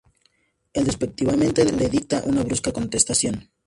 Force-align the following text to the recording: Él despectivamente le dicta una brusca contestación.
Él 0.73 0.85
despectivamente 0.85 1.63
le 1.63 1.87
dicta 1.87 2.23
una 2.25 2.41
brusca 2.41 2.73
contestación. 2.73 3.51